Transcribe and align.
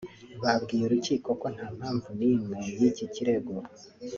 babwiye 0.41 0.83
urukiko 0.85 1.29
ko 1.41 1.47
nta 1.55 1.67
mpamvu 1.77 2.07
n’imwe 2.17 2.57
y’iki 2.79 3.05
kirego 3.13 3.53